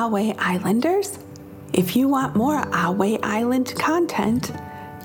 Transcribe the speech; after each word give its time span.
Ahway 0.00 0.34
Islanders. 0.38 1.18
If 1.74 1.94
you 1.94 2.08
want 2.08 2.34
more 2.34 2.62
Ahway 2.62 3.20
Island 3.22 3.74
content, 3.78 4.50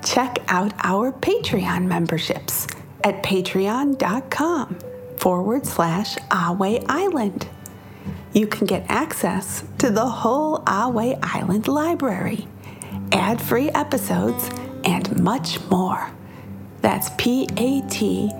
check 0.02 0.38
out 0.48 0.72
our 0.82 1.12
Patreon 1.12 1.84
memberships 1.84 2.66
at 3.04 3.22
patreon.com 3.22 4.78
forward 5.18 5.66
slash 5.66 6.16
Ahway 6.30 6.82
Island. 6.88 7.46
You 8.32 8.46
can 8.46 8.66
get 8.66 8.86
access 8.88 9.64
to 9.80 9.90
the 9.90 10.06
whole 10.06 10.60
Ahway 10.60 11.18
Island 11.22 11.68
library, 11.68 12.48
ad 13.12 13.38
free 13.38 13.68
episodes, 13.68 14.48
and 14.84 15.22
much 15.22 15.60
more. 15.68 16.10
That's 16.80 17.10
P 17.18 17.46
A 17.58 17.82
T 17.90 18.32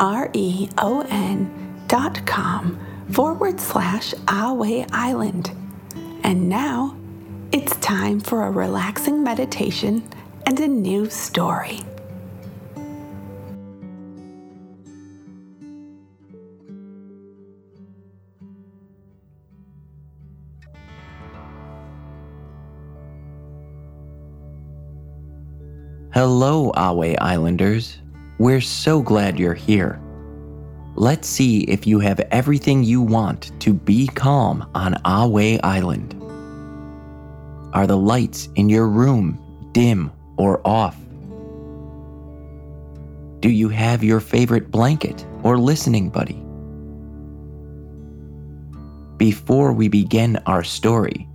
R 0.00 0.28
E 0.32 0.68
O 0.76 1.06
N 1.08 1.84
dot 1.86 2.26
com 2.26 2.80
forward 3.12 3.60
slash 3.60 4.12
Ahway 4.26 4.88
Island. 4.90 5.52
And 6.30 6.48
now 6.48 6.96
it's 7.50 7.74
time 7.78 8.20
for 8.20 8.44
a 8.44 8.52
relaxing 8.52 9.24
meditation 9.24 10.08
and 10.46 10.60
a 10.60 10.68
new 10.68 11.10
story. 11.10 11.80
Hello, 26.14 26.70
Ahway 26.76 27.16
Islanders. 27.20 27.98
We're 28.38 28.60
so 28.60 29.02
glad 29.02 29.36
you're 29.36 29.54
here. 29.54 30.00
Let's 30.94 31.26
see 31.26 31.62
if 31.62 31.88
you 31.88 31.98
have 31.98 32.20
everything 32.30 32.84
you 32.84 33.02
want 33.02 33.50
to 33.62 33.74
be 33.74 34.06
calm 34.06 34.70
on 34.76 34.94
Ahway 35.04 35.58
Island. 35.64 36.19
Are 37.72 37.86
the 37.86 37.96
lights 37.96 38.48
in 38.56 38.68
your 38.68 38.88
room 38.88 39.38
dim 39.72 40.10
or 40.36 40.60
off? 40.66 40.96
Do 43.40 43.48
you 43.48 43.68
have 43.68 44.02
your 44.02 44.20
favorite 44.20 44.70
blanket 44.70 45.24
or 45.42 45.58
listening 45.58 46.10
buddy? 46.10 46.42
Before 49.18 49.72
we 49.72 49.88
begin 49.88 50.38
our 50.46 50.64
story, 50.64 51.28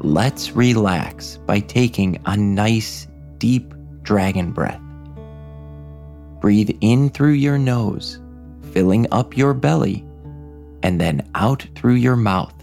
let's 0.00 0.52
relax 0.52 1.36
by 1.46 1.60
taking 1.60 2.20
a 2.26 2.36
nice, 2.36 3.06
deep 3.38 3.72
dragon 4.02 4.52
breath. 4.52 4.80
Breathe 6.40 6.76
in 6.80 7.10
through 7.10 7.32
your 7.32 7.58
nose, 7.58 8.18
filling 8.72 9.06
up 9.12 9.36
your 9.36 9.54
belly, 9.54 10.04
and 10.82 11.00
then 11.00 11.28
out 11.34 11.66
through 11.74 11.94
your 11.94 12.16
mouth, 12.16 12.54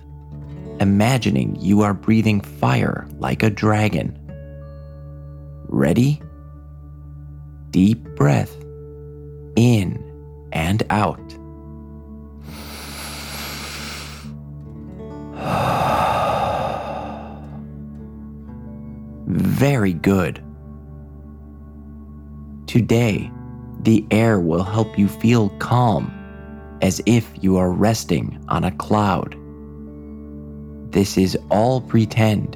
imagining 0.83 1.55
you 1.61 1.81
are 1.81 1.93
breathing 1.93 2.41
fire 2.41 3.07
like 3.17 3.41
a 3.41 3.49
dragon. 3.49 4.19
Ready? 5.69 6.21
Deep 7.71 8.03
breath 8.15 8.53
in 9.55 9.97
and 10.51 10.83
out. 10.89 11.21
Very 19.25 19.93
good. 19.93 20.43
Today, 22.67 23.31
the 23.83 24.05
air 24.11 24.41
will 24.41 24.63
help 24.63 24.99
you 24.99 25.07
feel 25.07 25.47
calm, 25.59 26.11
as 26.81 27.01
if 27.05 27.31
you 27.39 27.55
are 27.55 27.71
resting 27.71 28.43
on 28.49 28.65
a 28.65 28.71
cloud. 28.71 29.37
This 30.93 31.17
is 31.17 31.35
all 31.49 31.81
pretend, 31.81 32.55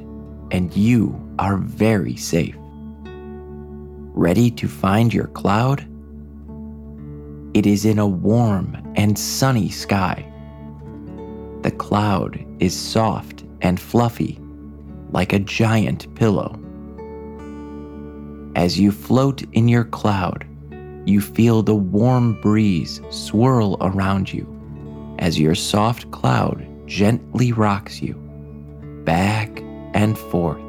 and 0.52 0.72
you 0.76 1.20
are 1.40 1.56
very 1.56 2.14
safe. 2.14 2.54
Ready 4.14 4.48
to 4.52 4.68
find 4.68 5.12
your 5.12 5.26
cloud? 5.26 5.80
It 7.52 7.66
is 7.66 7.84
in 7.84 7.98
a 7.98 8.06
warm 8.06 8.76
and 8.94 9.18
sunny 9.18 9.68
sky. 9.68 10.24
The 11.62 11.72
cloud 11.72 12.38
is 12.60 12.76
soft 12.76 13.42
and 13.60 13.80
fluffy, 13.80 14.38
like 15.10 15.32
a 15.32 15.40
giant 15.40 16.14
pillow. 16.14 16.60
As 18.54 18.78
you 18.78 18.92
float 18.92 19.42
in 19.52 19.66
your 19.66 19.84
cloud, 19.84 20.46
you 21.06 21.20
feel 21.20 21.64
the 21.64 21.74
warm 21.74 22.40
breeze 22.40 23.00
swirl 23.10 23.78
around 23.80 24.32
you 24.32 24.46
as 25.18 25.40
your 25.40 25.56
soft 25.56 26.08
cloud 26.12 26.64
gently 26.86 27.50
rocks 27.50 28.00
you 28.00 28.27
back 29.08 29.62
and 29.94 30.18
forth, 30.18 30.60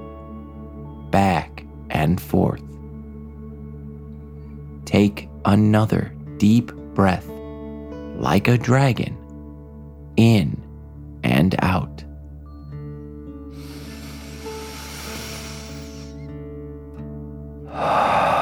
back 1.12 1.66
and 1.90 2.22
forth. 2.22 2.64
Take 4.86 5.28
another 5.44 6.16
deep 6.38 6.72
breath 6.94 7.28
like 8.16 8.48
a 8.48 8.58
dragon 8.58 9.18
in 10.16 10.56
and 11.22 11.54
out. 11.60 12.06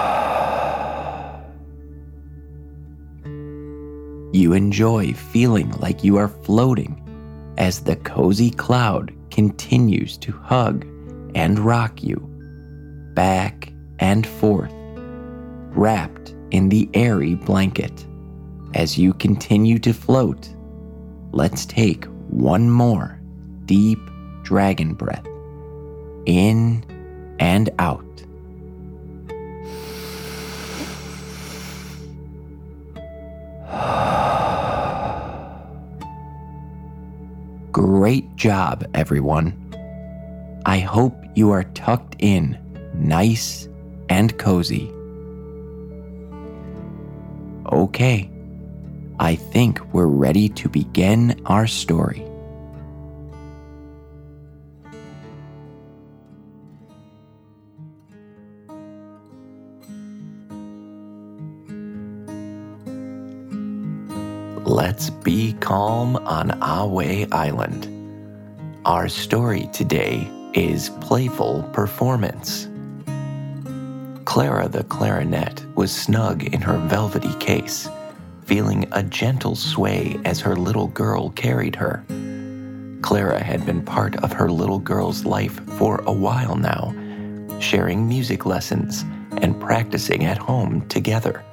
You 4.34 4.53
enjoy 4.53 5.13
feeling 5.13 5.72
like 5.80 6.03
you 6.03 6.18
are 6.18 6.28
floating 6.28 7.02
as 7.57 7.80
the 7.80 7.96
cozy 7.96 8.52
cloud 8.52 9.17
continues 9.38 10.18
to 10.18 10.31
hug 10.31 10.84
and 11.36 11.59
rock 11.59 12.02
you 12.02 12.18
back 13.14 13.72
and 14.00 14.25
forth, 14.25 14.74
wrapped 15.75 16.34
in 16.50 16.70
the 16.70 16.90
airy 16.96 17.36
blanket. 17.36 18.03
As 18.74 18.98
you 18.98 19.14
continue 19.14 19.78
to 19.78 19.94
float, 19.94 20.50
let's 21.34 21.68
take 21.68 22.06
one 22.30 22.72
more 22.72 23.22
deep 23.66 24.00
dragon 24.42 24.96
breath 24.96 25.28
in 26.25 26.84
and 27.40 27.69
out. 27.78 28.06
Great 37.78 38.36
job, 38.36 38.84
everyone. 38.96 39.54
I 40.66 40.80
hope 40.80 41.14
you 41.36 41.52
are 41.52 41.64
tucked 41.64 42.16
in 42.18 42.58
nice 42.96 43.70
and 44.10 44.36
cozy. 44.40 44.92
Okay, 47.72 48.32
I 49.20 49.36
think 49.36 49.94
we're 49.94 50.08
ready 50.08 50.50
to 50.50 50.68
begin 50.68 51.40
our 51.46 51.68
story. 51.68 52.27
Let's 64.66 65.12
be 65.12 65.53
calm 65.53 66.16
on 66.16 66.50
Ahway 66.62 67.31
Island. 67.31 67.88
Our 68.85 69.07
story 69.07 69.69
today 69.72 70.28
is 70.53 70.90
Playful 71.00 71.63
Performance. 71.73 72.68
Clara 74.25 74.68
the 74.68 74.84
clarinet 74.85 75.63
was 75.75 75.95
snug 75.95 76.44
in 76.44 76.59
her 76.62 76.78
velvety 76.88 77.33
case, 77.36 77.88
feeling 78.45 78.88
a 78.94 79.04
gentle 79.04 79.56
sway 79.56 80.19
as 80.25 80.39
her 80.39 80.56
little 80.56 80.88
girl 80.88 81.30
carried 81.30 81.75
her. 81.75 82.03
Clara 83.01 83.42
had 83.42 83.63
been 83.65 83.86
part 83.86 84.15
of 84.24 84.33
her 84.33 84.50
little 84.50 84.80
girl's 84.80 85.24
life 85.24 85.60
for 85.77 86.01
a 86.07 86.12
while 86.12 86.56
now, 86.56 86.95
sharing 87.60 88.07
music 88.07 88.45
lessons 88.45 89.06
and 89.38 89.60
practicing 89.62 90.25
at 90.25 90.39
home 90.39 90.86
together. 90.88 91.44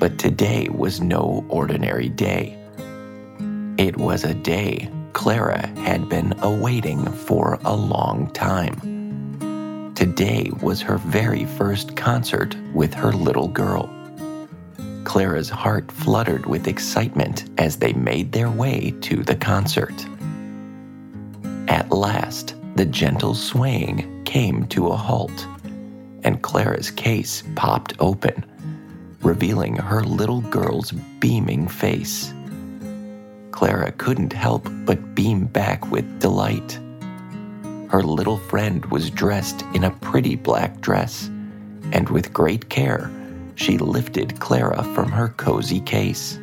But 0.00 0.18
today 0.18 0.66
was 0.70 1.02
no 1.02 1.44
ordinary 1.50 2.08
day. 2.08 2.56
It 3.76 3.98
was 3.98 4.24
a 4.24 4.32
day 4.32 4.88
Clara 5.12 5.66
had 5.80 6.08
been 6.08 6.32
awaiting 6.40 7.04
for 7.04 7.58
a 7.66 7.76
long 7.76 8.30
time. 8.30 9.92
Today 9.94 10.50
was 10.62 10.80
her 10.80 10.96
very 10.96 11.44
first 11.44 11.98
concert 11.98 12.56
with 12.72 12.94
her 12.94 13.12
little 13.12 13.48
girl. 13.48 13.90
Clara's 15.04 15.50
heart 15.50 15.92
fluttered 15.92 16.46
with 16.46 16.66
excitement 16.66 17.50
as 17.58 17.76
they 17.76 17.92
made 17.92 18.32
their 18.32 18.50
way 18.50 18.94
to 19.02 19.22
the 19.22 19.36
concert. 19.36 20.06
At 21.68 21.90
last, 21.90 22.54
the 22.74 22.86
gentle 22.86 23.34
swaying 23.34 24.24
came 24.24 24.66
to 24.68 24.88
a 24.88 24.96
halt, 24.96 25.46
and 26.24 26.40
Clara's 26.40 26.90
case 26.90 27.42
popped 27.54 27.92
open 28.00 28.49
revealing 29.22 29.76
her 29.76 30.02
little 30.02 30.40
girl's 30.42 30.92
beaming 31.20 31.68
face. 31.68 32.32
Clara 33.50 33.92
couldn't 33.92 34.32
help 34.32 34.68
but 34.84 35.14
beam 35.14 35.44
back 35.46 35.90
with 35.90 36.20
delight. 36.20 36.78
her 37.90 38.02
little 38.04 38.38
friend 38.38 38.84
was 38.86 39.10
dressed 39.10 39.64
in 39.74 39.82
a 39.82 39.90
pretty 39.90 40.36
black 40.36 40.80
dress, 40.80 41.26
and 41.92 42.08
with 42.08 42.32
great 42.32 42.68
care, 42.68 43.10
she 43.56 43.78
lifted 43.78 44.38
Clara 44.38 44.84
from 44.94 45.10
her 45.10 45.30
cozy 45.30 45.80
case. 45.80 46.38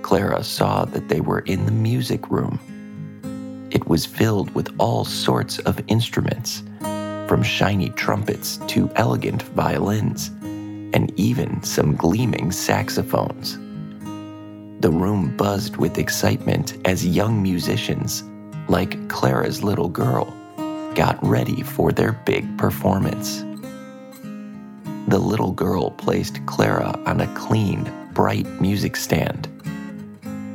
Clara 0.00 0.42
saw 0.42 0.86
that 0.86 1.08
they 1.08 1.20
were 1.20 1.40
in 1.40 1.66
the 1.66 1.72
music 1.72 2.30
room. 2.30 2.58
It 3.70 3.86
was 3.86 4.06
filled 4.06 4.54
with 4.54 4.74
all 4.78 5.04
sorts 5.04 5.58
of 5.60 5.80
instruments, 5.86 6.62
from 7.28 7.42
shiny 7.42 7.90
trumpets 7.90 8.56
to 8.68 8.90
elegant 8.96 9.42
violins, 9.42 10.30
and 10.94 11.12
even 11.18 11.62
some 11.62 11.94
gleaming 11.96 12.52
saxophones. 12.52 13.58
The 14.80 14.90
room 14.90 15.36
buzzed 15.36 15.76
with 15.76 15.98
excitement 15.98 16.76
as 16.84 17.06
young 17.06 17.42
musicians, 17.42 18.24
like 18.68 19.08
Clara's 19.08 19.62
little 19.62 19.88
girl, 19.88 20.34
got 20.94 21.18
ready 21.22 21.62
for 21.62 21.92
their 21.92 22.12
big 22.12 22.58
performance. 22.58 23.44
The 25.08 25.18
little 25.18 25.52
girl 25.52 25.90
placed 25.92 26.44
Clara 26.46 26.98
on 27.06 27.20
a 27.20 27.34
clean, 27.34 27.90
bright 28.12 28.46
music 28.60 28.96
stand. 28.96 29.48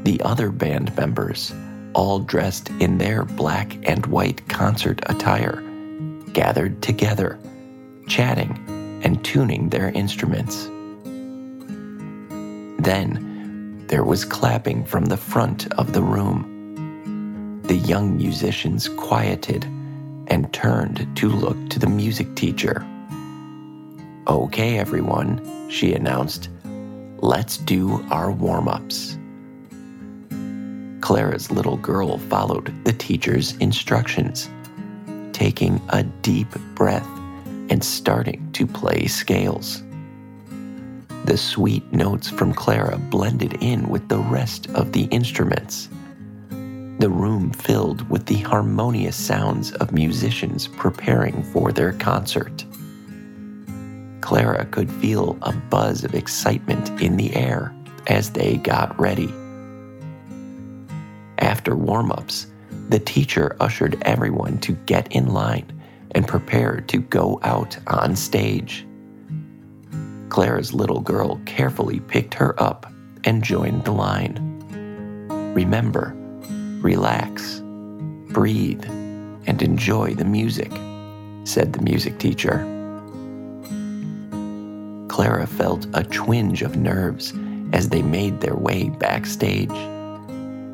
The 0.03 0.21
other 0.23 0.51
band 0.51 0.95
members, 0.95 1.53
all 1.93 2.19
dressed 2.19 2.69
in 2.79 2.97
their 2.97 3.23
black 3.23 3.77
and 3.89 4.05
white 4.07 4.47
concert 4.49 5.01
attire, 5.05 5.63
gathered 6.33 6.81
together, 6.81 7.39
chatting 8.07 8.66
tuning 9.23 9.69
their 9.69 9.89
instruments. 9.89 10.65
Then, 12.79 13.85
there 13.87 14.03
was 14.03 14.25
clapping 14.25 14.85
from 14.85 15.05
the 15.05 15.17
front 15.17 15.71
of 15.73 15.93
the 15.93 16.01
room. 16.01 17.61
The 17.63 17.75
young 17.75 18.17
musicians 18.17 18.87
quieted 18.89 19.63
and 20.27 20.51
turned 20.53 21.07
to 21.17 21.29
look 21.29 21.69
to 21.69 21.79
the 21.79 21.89
music 21.89 22.35
teacher. 22.35 22.85
Okay, 24.27 24.77
everyone, 24.77 25.69
she 25.69 25.93
announced. 25.93 26.49
Let's 27.19 27.57
do 27.57 28.05
our 28.11 28.31
warm 28.31 28.67
ups. 28.67 29.17
Clara's 31.01 31.49
little 31.51 31.77
girl 31.77 32.17
followed 32.17 32.73
the 32.83 32.93
teacher's 32.93 33.55
instructions, 33.57 34.49
taking 35.31 35.81
a 35.89 36.03
deep 36.03 36.49
breath 36.75 37.07
and 37.69 37.83
starting 37.83 38.51
to 38.53 38.65
play 38.65 39.07
scales. 39.07 39.83
The 41.25 41.37
sweet 41.37 41.91
notes 41.91 42.29
from 42.29 42.53
Clara 42.53 42.97
blended 42.97 43.57
in 43.61 43.89
with 43.89 44.07
the 44.07 44.19
rest 44.19 44.69
of 44.71 44.93
the 44.93 45.03
instruments. 45.05 45.89
The 46.99 47.09
room 47.09 47.51
filled 47.51 48.09
with 48.09 48.25
the 48.25 48.37
harmonious 48.37 49.15
sounds 49.15 49.73
of 49.73 49.91
musicians 49.91 50.67
preparing 50.67 51.43
for 51.51 51.71
their 51.71 51.93
concert. 51.93 52.65
Clara 54.21 54.65
could 54.65 54.91
feel 54.91 55.37
a 55.41 55.53
buzz 55.53 56.03
of 56.03 56.15
excitement 56.15 57.01
in 57.01 57.17
the 57.17 57.35
air 57.35 57.75
as 58.07 58.31
they 58.31 58.57
got 58.57 58.99
ready. 58.99 59.31
After 61.39 61.75
warm 61.75 62.11
ups, 62.11 62.47
the 62.89 62.99
teacher 62.99 63.55
ushered 63.59 64.01
everyone 64.03 64.59
to 64.59 64.71
get 64.71 65.11
in 65.11 65.27
line 65.27 65.76
and 66.17 66.27
prepared 66.27 66.89
to 66.89 66.97
go 66.97 67.39
out 67.43 67.77
on 67.85 68.15
stage. 68.15 68.87
Clara's 70.29 70.73
little 70.73 70.99
girl 70.99 71.39
carefully 71.45 71.99
picked 71.99 72.33
her 72.33 72.59
up 72.59 72.91
and 73.23 73.43
joined 73.43 73.85
the 73.85 73.91
line. 73.91 74.35
Remember, 75.53 76.15
relax, 76.81 77.61
breathe, 78.31 78.83
and 79.45 79.61
enjoy 79.61 80.15
the 80.15 80.25
music, 80.25 80.71
said 81.43 81.73
the 81.73 81.83
music 81.83 82.17
teacher. 82.17 82.65
Clara 85.09 85.45
felt 85.45 85.85
a 85.93 86.03
twinge 86.03 86.63
of 86.63 86.75
nerves 86.75 87.31
as 87.73 87.89
they 87.89 88.01
made 88.01 88.41
their 88.41 88.55
way 88.55 88.89
backstage. 88.89 89.69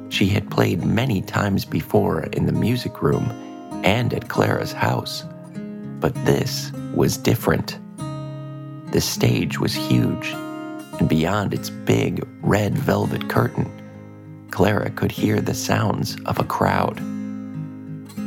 She 0.08 0.28
had 0.28 0.50
played 0.50 0.86
many 0.86 1.22
times 1.22 1.66
before 1.66 2.24
in 2.32 2.46
the 2.46 2.54
music 2.54 3.02
room 3.02 3.30
and 3.84 4.14
at 4.14 4.30
Clara's 4.30 4.72
house, 4.72 5.26
but 6.04 6.26
this 6.26 6.70
was 6.94 7.16
different. 7.16 7.80
The 8.92 9.00
stage 9.00 9.58
was 9.58 9.74
huge, 9.74 10.32
and 11.00 11.08
beyond 11.08 11.54
its 11.54 11.70
big 11.70 12.28
red 12.42 12.78
velvet 12.78 13.30
curtain, 13.30 13.72
Clara 14.52 14.90
could 14.90 15.14
hear 15.14 15.40
the 15.40 15.54
sounds 15.54 16.18
of 16.26 16.40
a 16.40 16.44
crowd. 16.44 17.00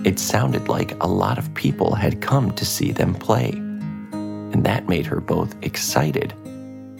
It 0.06 0.18
sounded 0.18 0.70
like 0.70 0.96
a 1.02 1.06
lot 1.06 1.36
of 1.36 1.52
people 1.52 1.94
had 1.94 2.22
come 2.22 2.50
to 2.52 2.64
see 2.64 2.92
them 2.92 3.14
play, 3.14 3.50
and 3.50 4.64
that 4.64 4.88
made 4.88 5.04
her 5.04 5.20
both 5.20 5.54
excited 5.62 6.32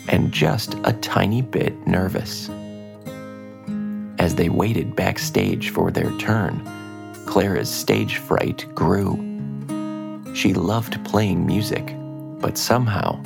and 0.09 0.31
just 0.31 0.75
a 0.85 0.93
tiny 1.01 1.41
bit 1.41 1.87
nervous. 1.87 2.51
As 4.19 4.35
they 4.35 4.51
waited 4.51 4.95
backstage 4.95 5.71
for 5.71 5.91
their 5.91 6.11
turn, 6.19 6.61
Clara's 7.25 7.71
stage 7.71 8.19
fright 8.19 8.67
grew. 8.75 9.26
She 10.37 10.53
loved 10.55 11.03
playing 11.05 11.47
music, 11.47 11.97
but 12.41 12.57
somehow 12.57 13.21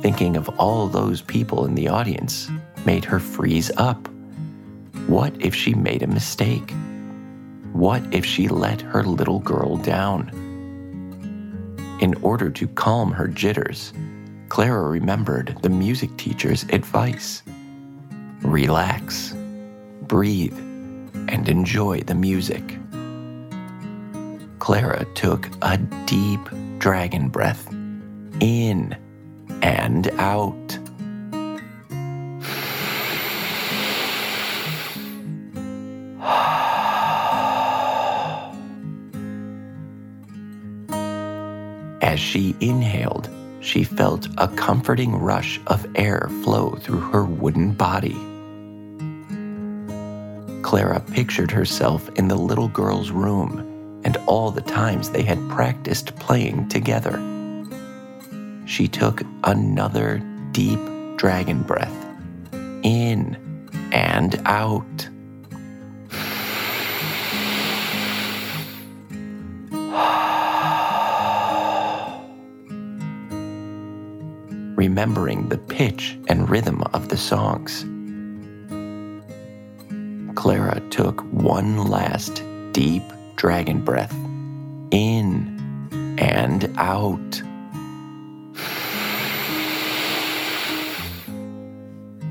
Thinking 0.00 0.36
of 0.36 0.48
all 0.60 0.86
those 0.86 1.22
people 1.22 1.64
in 1.64 1.74
the 1.74 1.88
audience 1.88 2.48
made 2.86 3.04
her 3.04 3.18
freeze 3.18 3.72
up. 3.78 4.08
What 5.08 5.34
if 5.40 5.56
she 5.56 5.74
made 5.74 6.04
a 6.04 6.06
mistake? 6.06 6.72
What 7.72 8.02
if 8.12 8.24
she 8.24 8.46
let 8.46 8.80
her 8.80 9.02
little 9.02 9.40
girl 9.40 9.76
down? 9.76 10.30
In 12.00 12.14
order 12.22 12.48
to 12.48 12.68
calm 12.68 13.10
her 13.10 13.26
jitters, 13.26 13.92
Clara 14.50 14.88
remembered 14.88 15.58
the 15.62 15.68
music 15.68 16.16
teacher's 16.16 16.62
advice 16.70 17.42
relax, 18.42 19.34
breathe, 20.02 20.56
and 21.26 21.48
enjoy 21.48 22.02
the 22.02 22.14
music. 22.14 22.78
Clara 24.68 25.06
took 25.14 25.48
a 25.62 25.78
deep 26.04 26.40
dragon 26.76 27.30
breath 27.30 27.72
in 28.38 28.94
and 29.62 30.08
out. 30.18 30.52
As 42.02 42.20
she 42.20 42.54
inhaled, 42.60 43.30
she 43.60 43.84
felt 43.84 44.28
a 44.36 44.48
comforting 44.48 45.16
rush 45.16 45.58
of 45.68 45.86
air 45.94 46.28
flow 46.44 46.72
through 46.72 47.00
her 47.00 47.24
wooden 47.24 47.72
body. 47.72 48.18
Clara 50.60 51.00
pictured 51.00 51.50
herself 51.50 52.10
in 52.16 52.28
the 52.28 52.36
little 52.36 52.68
girl's 52.68 53.10
room 53.10 53.67
and 54.08 54.16
all 54.26 54.50
the 54.50 54.62
times 54.62 55.10
they 55.10 55.22
had 55.22 55.38
practiced 55.50 56.16
playing 56.16 56.68
together 56.68 57.18
she 58.68 58.86
took 58.86 59.22
another 59.44 60.18
deep 60.52 60.78
dragon 61.16 61.62
breath 61.62 62.06
in 62.82 63.34
and 63.92 64.38
out. 64.44 64.82
Remembering 74.76 75.48
the 75.48 75.56
pitch 75.56 76.18
and 76.28 76.50
rhythm 76.50 76.82
of 76.92 77.08
the 77.08 77.16
songs. 77.16 77.86
Clara 80.36 80.80
took 80.90 81.22
one 81.32 81.86
last 81.86 82.42
deep 82.72 83.02
dragon 83.38 83.80
breath 83.80 84.12
in 84.90 85.56
and 86.18 86.70
out. 86.76 87.42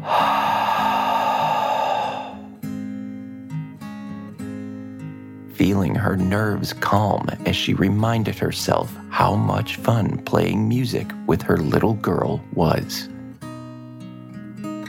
feeling 5.54 5.96
her 5.96 6.18
nerves 6.18 6.74
calm 6.74 7.30
as 7.46 7.56
she 7.56 7.74
reminded 7.74 8.38
herself 8.38 8.94
how 9.10 9.34
much 9.34 9.78
fun 9.78 10.18
playing 10.26 10.68
music 10.68 11.08
with 11.26 11.42
her 11.42 11.56
little 11.58 11.94
girl 11.94 12.44
was. 12.54 13.08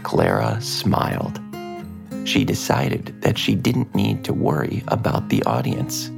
Clara 0.02 0.60
smiled. 0.60 1.40
She 2.28 2.44
decided 2.44 3.22
that 3.22 3.38
she 3.38 3.54
didn't 3.54 3.94
need 3.94 4.22
to 4.24 4.34
worry 4.34 4.84
about 4.88 5.30
the 5.30 5.42
audience. 5.44 6.10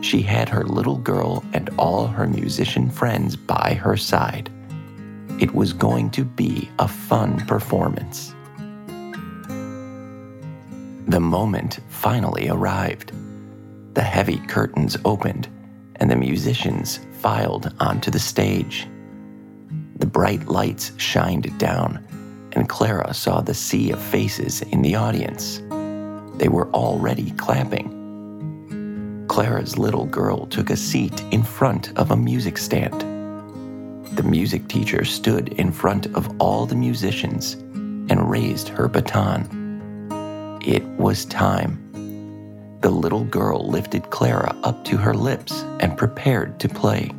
She 0.00 0.22
had 0.22 0.48
her 0.48 0.62
little 0.62 0.98
girl 0.98 1.44
and 1.52 1.68
all 1.78 2.06
her 2.06 2.28
musician 2.28 2.88
friends 2.88 3.34
by 3.34 3.74
her 3.82 3.96
side. 3.96 4.48
It 5.40 5.52
was 5.52 5.72
going 5.72 6.10
to 6.10 6.24
be 6.24 6.70
a 6.78 6.86
fun 6.86 7.44
performance. 7.46 8.36
The 11.08 11.20
moment 11.20 11.80
finally 11.88 12.48
arrived 12.48 13.10
the 13.94 14.02
heavy 14.02 14.38
curtains 14.46 14.96
opened, 15.04 15.48
and 15.96 16.08
the 16.08 16.14
musicians 16.14 17.00
filed 17.18 17.74
onto 17.80 18.12
the 18.12 18.20
stage. 18.20 18.86
The 19.96 20.06
bright 20.06 20.46
lights 20.46 20.92
shined 20.98 21.58
down, 21.58 22.05
and 22.56 22.68
Clara 22.70 23.12
saw 23.12 23.42
the 23.42 23.54
sea 23.54 23.90
of 23.90 24.02
faces 24.02 24.62
in 24.62 24.80
the 24.80 24.94
audience. 24.94 25.58
They 26.38 26.48
were 26.48 26.68
already 26.70 27.30
clapping. 27.32 27.92
Clara's 29.28 29.76
little 29.76 30.06
girl 30.06 30.46
took 30.46 30.70
a 30.70 30.76
seat 30.76 31.22
in 31.30 31.42
front 31.42 31.96
of 31.98 32.10
a 32.10 32.16
music 32.16 32.56
stand. 32.56 33.02
The 34.16 34.22
music 34.22 34.68
teacher 34.68 35.04
stood 35.04 35.50
in 35.50 35.70
front 35.70 36.06
of 36.16 36.34
all 36.40 36.64
the 36.64 36.74
musicians 36.74 37.52
and 38.08 38.30
raised 38.30 38.68
her 38.68 38.88
baton. 38.88 40.58
It 40.64 40.82
was 40.98 41.26
time. 41.26 41.82
The 42.80 42.90
little 42.90 43.24
girl 43.24 43.68
lifted 43.68 44.08
Clara 44.10 44.56
up 44.62 44.82
to 44.86 44.96
her 44.96 45.12
lips 45.12 45.62
and 45.80 45.98
prepared 45.98 46.58
to 46.60 46.70
play. 46.70 47.10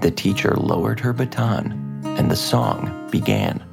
The 0.00 0.10
teacher 0.10 0.56
lowered 0.56 0.98
her 0.98 1.12
baton 1.12 1.89
and 2.20 2.30
the 2.30 2.36
song 2.36 3.08
began. 3.10 3.64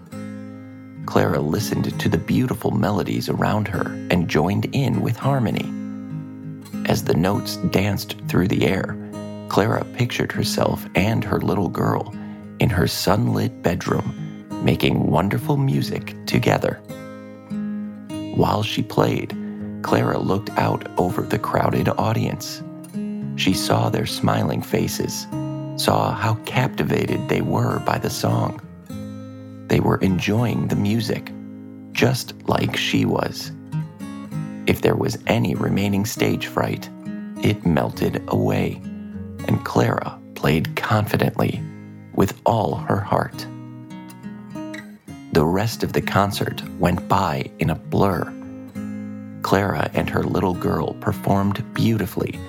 Clara 1.05 1.41
listened 1.41 1.99
to 1.99 2.07
the 2.07 2.17
beautiful 2.17 2.71
melodies 2.71 3.27
around 3.27 3.67
her 3.67 3.87
and 4.09 4.29
joined 4.29 4.73
in 4.73 5.01
with 5.01 5.17
harmony. 5.17 5.69
As 6.85 7.03
the 7.03 7.13
notes 7.13 7.57
danced 7.71 8.15
through 8.29 8.47
the 8.47 8.65
air, 8.65 8.95
Clara 9.49 9.83
pictured 9.83 10.31
herself 10.31 10.87
and 10.95 11.25
her 11.25 11.41
little 11.41 11.67
girl 11.67 12.15
in 12.59 12.69
her 12.69 12.87
sunlit 12.87 13.61
bedroom 13.63 14.45
making 14.63 15.11
wonderful 15.11 15.57
music 15.57 16.15
together. 16.25 16.75
While 18.37 18.63
she 18.63 18.81
played, 18.81 19.35
Clara 19.81 20.19
looked 20.19 20.51
out 20.51 20.87
over 20.97 21.23
the 21.23 21.37
crowded 21.37 21.89
audience. 21.89 22.63
She 23.35 23.53
saw 23.53 23.89
their 23.89 24.05
smiling 24.05 24.61
faces, 24.61 25.27
saw 25.77 26.11
how 26.11 26.35
captivated 26.45 27.29
they 27.29 27.41
were 27.41 27.79
by 27.79 27.97
the 27.97 28.09
song. 28.09 28.59
They 29.67 29.79
were 29.79 29.97
enjoying 29.97 30.67
the 30.67 30.75
music, 30.75 31.31
just 31.91 32.33
like 32.47 32.75
she 32.75 33.05
was. 33.05 33.51
If 34.65 34.81
there 34.81 34.95
was 34.95 35.17
any 35.27 35.55
remaining 35.55 36.05
stage 36.05 36.47
fright, 36.47 36.89
it 37.41 37.65
melted 37.65 38.23
away, 38.27 38.81
and 39.47 39.63
Clara 39.63 40.19
played 40.35 40.75
confidently 40.75 41.61
with 42.13 42.39
all 42.45 42.75
her 42.75 42.99
heart. 42.99 43.45
The 45.33 45.45
rest 45.45 45.83
of 45.83 45.93
the 45.93 46.01
concert 46.01 46.63
went 46.79 47.07
by 47.07 47.49
in 47.59 47.69
a 47.69 47.75
blur. 47.75 48.33
Clara 49.43 49.89
and 49.93 50.09
her 50.09 50.23
little 50.23 50.55
girl 50.55 50.95
performed 50.95 51.63
beautifully, 51.73 52.39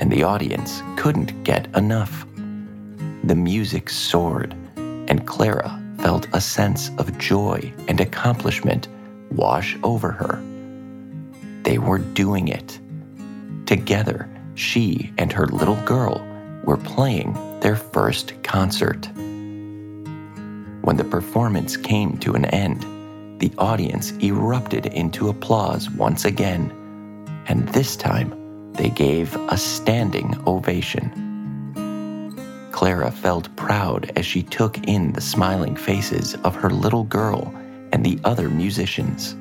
and 0.00 0.10
the 0.10 0.24
audience 0.24 0.82
couldn't 0.96 1.44
get 1.44 1.68
enough. 1.76 2.26
The 3.24 3.36
music 3.36 3.88
soared, 3.88 4.54
and 4.76 5.24
Clara 5.26 5.80
felt 5.98 6.26
a 6.32 6.40
sense 6.40 6.90
of 6.98 7.16
joy 7.18 7.72
and 7.86 8.00
accomplishment 8.00 8.88
wash 9.30 9.76
over 9.84 10.10
her. 10.10 10.42
They 11.62 11.78
were 11.78 11.98
doing 11.98 12.48
it. 12.48 12.80
Together, 13.66 14.28
she 14.56 15.12
and 15.18 15.32
her 15.32 15.46
little 15.46 15.80
girl 15.84 16.20
were 16.64 16.76
playing 16.76 17.34
their 17.60 17.76
first 17.76 18.34
concert. 18.42 19.06
When 20.82 20.96
the 20.96 21.08
performance 21.08 21.76
came 21.76 22.18
to 22.18 22.34
an 22.34 22.46
end, 22.46 22.84
the 23.40 23.52
audience 23.56 24.12
erupted 24.20 24.86
into 24.86 25.28
applause 25.28 25.88
once 25.90 26.24
again, 26.24 26.72
and 27.46 27.68
this 27.68 27.94
time 27.94 28.72
they 28.72 28.88
gave 28.88 29.36
a 29.48 29.56
standing 29.56 30.36
ovation. 30.46 31.21
Clara 32.82 33.12
felt 33.12 33.54
proud 33.54 34.10
as 34.16 34.26
she 34.26 34.42
took 34.42 34.76
in 34.88 35.12
the 35.12 35.20
smiling 35.20 35.76
faces 35.76 36.34
of 36.42 36.56
her 36.56 36.70
little 36.70 37.04
girl 37.04 37.54
and 37.92 38.04
the 38.04 38.18
other 38.24 38.48
musicians. 38.48 39.36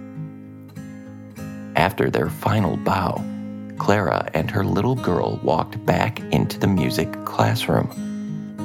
After 1.75 2.12
their 2.12 2.29
final 2.29 2.77
bow, 2.77 3.19
Clara 3.79 4.29
and 4.36 4.51
her 4.51 4.63
little 4.63 4.93
girl 4.93 5.39
walked 5.41 5.83
back 5.88 6.19
into 6.31 6.60
the 6.60 6.67
music 6.67 7.12
classroom 7.25 7.88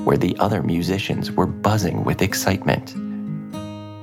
where 0.04 0.18
the 0.18 0.36
other 0.38 0.62
musicians 0.62 1.32
were 1.32 1.46
buzzing 1.46 2.04
with 2.04 2.20
excitement. 2.20 2.94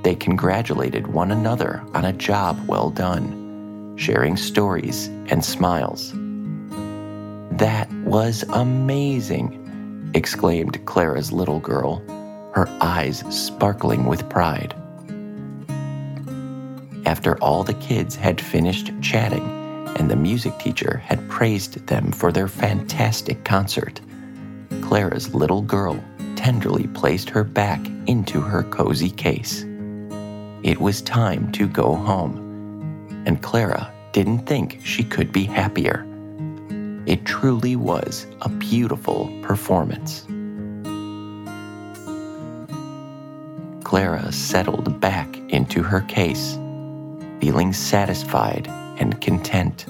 They 0.04 0.16
congratulated 0.16 1.06
one 1.06 1.30
another 1.30 1.84
on 1.94 2.04
a 2.04 2.14
job 2.14 2.60
well 2.68 2.90
done, 2.90 3.96
sharing 3.96 4.38
stories 4.38 5.06
and 5.28 5.46
smiles. 5.46 6.14
That 7.60 7.94
was 8.06 8.44
amazing, 8.50 9.63
exclaimed 10.14 10.86
Clara's 10.86 11.32
little 11.32 11.60
girl, 11.60 12.02
her 12.54 12.68
eyes 12.82 13.24
sparkling 13.30 14.06
with 14.06 14.30
pride. 14.30 14.76
After 17.06 17.38
all 17.40 17.64
the 17.64 17.74
kids 17.76 18.16
had 18.16 18.40
finished 18.40 18.92
chatting 19.02 19.44
and 19.98 20.10
the 20.10 20.16
music 20.16 20.58
teacher 20.60 20.98
had 20.98 21.30
praised 21.30 21.86
them 21.88 22.12
for 22.12 22.32
their 22.32 22.48
fantastic 22.48 23.44
concert, 23.44 24.02
Clara's 24.82 25.34
little 25.34 25.62
girl 25.62 26.02
tenderly 26.36 26.88
placed 26.88 27.30
her 27.30 27.44
back 27.44 27.80
into 28.08 28.42
her 28.42 28.64
cozy 28.64 29.10
case. 29.10 29.64
It 30.64 30.80
was 30.80 31.02
time 31.02 31.52
to 31.54 31.68
go 31.68 31.96
home, 31.96 33.24
and 33.26 33.42
Clara 33.42 33.92
didn't 34.12 34.46
think 34.46 34.80
she 34.84 35.04
could 35.04 35.32
be 35.32 35.44
happier. 35.44 36.06
It 37.06 37.26
truly 37.26 37.76
was 37.76 38.28
a 38.42 38.50
beautiful 38.50 39.30
performance. 39.42 40.26
Clara 43.84 44.32
settled 44.32 45.00
back 45.02 45.38
into 45.50 45.84
her 45.84 46.02
case, 46.02 46.54
feeling 47.40 47.74
satisfied 47.74 48.68
and 48.98 49.20
content. 49.22 49.86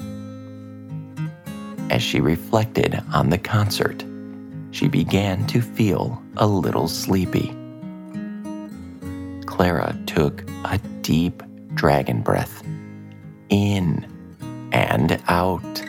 As 1.90 2.02
she 2.02 2.20
reflected 2.20 3.00
on 3.12 3.30
the 3.30 3.38
concert, 3.38 4.04
she 4.72 4.88
began 4.88 5.46
to 5.46 5.62
feel 5.62 6.20
a 6.36 6.46
little 6.46 6.88
sleepy. 6.88 7.56
Clara 9.46 9.96
took 10.06 10.42
a 10.64 10.78
deep 11.02 11.42
dragon 11.74 12.22
breath 12.22 12.64
in 13.50 14.04
and 14.72 15.22
out. 15.28 15.84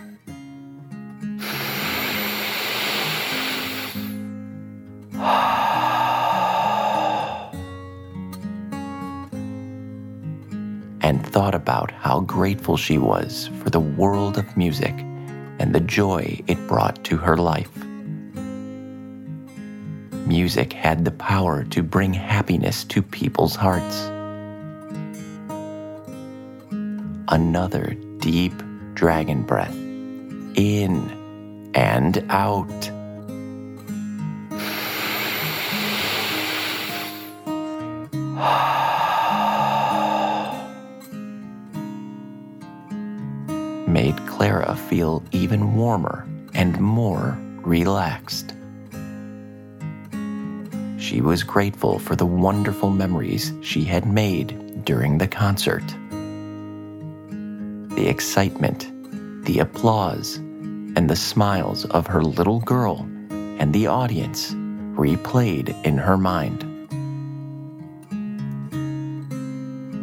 And 11.06 11.24
thought 11.24 11.54
about 11.54 11.92
how 11.92 12.20
grateful 12.22 12.76
she 12.76 12.98
was 12.98 13.48
for 13.62 13.70
the 13.70 13.80
world 13.80 14.40
of 14.40 14.58
music 14.58 14.96
and 15.60 15.76
the 15.76 15.80
joy 15.80 16.42
it 16.48 16.58
brought 16.68 17.04
to 17.04 17.16
her 17.16 17.38
life. 17.38 17.70
Music 20.26 20.74
had 20.74 21.06
the 21.06 21.12
power 21.12 21.64
to 21.66 21.84
bring 21.84 22.12
happiness 22.12 22.84
to 22.84 23.04
people's 23.04 23.56
hearts. 23.56 24.02
Another 27.28 27.96
deep 28.18 28.54
dragon 28.96 29.44
breath 29.44 29.76
in 30.56 31.72
and 31.76 32.26
out. 32.30 32.95
Made 44.06 44.28
Clara 44.28 44.76
feel 44.76 45.24
even 45.32 45.74
warmer 45.74 46.28
and 46.54 46.80
more 46.80 47.40
relaxed. 47.64 48.54
She 51.00 51.22
was 51.22 51.42
grateful 51.42 51.98
for 51.98 52.16
the 52.16 52.28
wonderful 52.28 52.92
memories 52.92 53.52
she 53.64 53.84
had 53.84 54.06
made 54.06 54.86
during 54.86 55.18
the 55.18 55.28
concert. 55.28 55.84
The 57.96 58.08
excitement, 58.08 58.92
the 59.44 59.58
applause, 59.58 60.36
and 60.36 61.10
the 61.10 61.16
smiles 61.16 61.86
of 61.86 62.06
her 62.06 62.22
little 62.22 62.60
girl 62.60 63.10
and 63.58 63.74
the 63.74 63.88
audience 63.88 64.54
replayed 64.94 65.84
in 65.84 65.98
her 65.98 66.16
mind. 66.16 66.64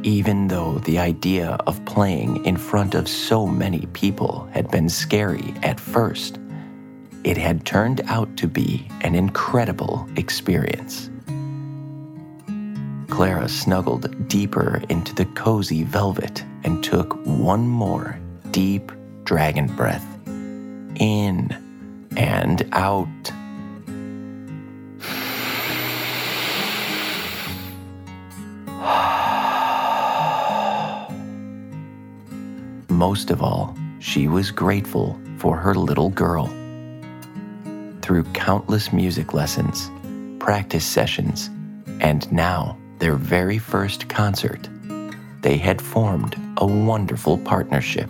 Even 0.05 0.49
though 0.49 0.79
the 0.81 0.99
idea 0.99 1.51
of 1.67 1.85
playing 1.85 2.45
in 2.45 2.57
front 2.57 2.97
of 2.97 3.07
so 3.07 3.47
many 3.47 3.87
people 3.93 4.49
had 4.53 4.69
been 4.69 4.89
scary 4.89 5.55
at 5.63 5.79
first, 5.79 6.41
it 7.23 7.37
had 7.37 7.65
turned 7.65 8.01
out 8.07 8.37
to 8.37 8.49
be 8.49 8.89
an 9.03 9.15
incredible 9.15 10.09
experience. 10.17 11.09
Clara 13.11 13.49
snuggled 13.49 14.27
deeper 14.27 14.83
into 14.89 15.15
the 15.15 15.27
cozy 15.27 15.85
velvet 15.85 16.45
and 16.65 16.83
took 16.83 17.15
one 17.25 17.69
more 17.69 18.19
deep 18.51 18.91
dragon 19.23 19.69
breath 19.77 20.07
in 20.97 21.49
and 22.17 22.69
out. 22.73 23.33
Most 33.09 33.33
of 33.33 33.43
all, 33.43 33.77
she 33.99 34.29
was 34.29 34.53
grateful 34.53 35.21
for 35.39 35.57
her 35.57 35.75
little 35.75 36.11
girl. 36.11 36.47
Through 38.01 38.23
countless 38.33 38.93
music 38.93 39.35
lessons, 39.35 39.91
practice 40.39 40.85
sessions, 40.85 41.51
and 42.01 42.31
now 42.31 42.79
their 43.01 43.17
very 43.17 43.59
first 43.59 44.09
concert, 44.09 44.69
they 45.41 45.57
had 45.57 45.83
formed 45.83 46.37
a 46.59 46.65
wonderful 46.65 47.39
partnership. 47.39 48.09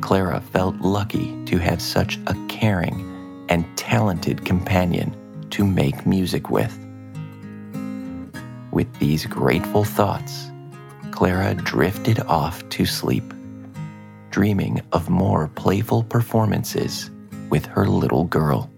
Clara 0.00 0.40
felt 0.40 0.74
lucky 0.80 1.44
to 1.44 1.58
have 1.58 1.80
such 1.80 2.18
a 2.26 2.34
caring 2.48 3.46
and 3.48 3.64
talented 3.76 4.44
companion 4.44 5.14
to 5.50 5.64
make 5.64 6.04
music 6.04 6.50
with. 6.50 6.76
With 8.72 8.92
these 8.98 9.24
grateful 9.24 9.84
thoughts, 9.84 10.50
Clara 11.20 11.54
drifted 11.54 12.18
off 12.20 12.66
to 12.70 12.86
sleep, 12.86 13.34
dreaming 14.30 14.80
of 14.92 15.10
more 15.10 15.48
playful 15.48 16.02
performances 16.02 17.10
with 17.50 17.66
her 17.66 17.84
little 17.84 18.24
girl. 18.24 18.70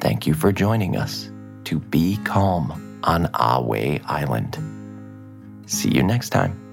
Thank 0.00 0.26
you 0.26 0.34
for 0.34 0.50
joining 0.50 0.96
us 0.96 1.30
to 1.66 1.78
Be 1.78 2.16
Calm 2.24 3.00
on 3.04 3.26
Ahway 3.26 4.02
Island. 4.06 4.58
See 5.70 5.90
you 5.90 6.02
next 6.02 6.30
time. 6.30 6.67